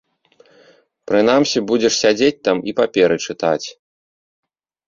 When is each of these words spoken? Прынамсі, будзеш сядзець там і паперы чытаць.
Прынамсі, 1.11 1.59
будзеш 1.71 1.93
сядзець 2.05 2.39
там 2.49 2.57
і 2.73 2.75
паперы 2.81 3.15
чытаць. 3.27 3.67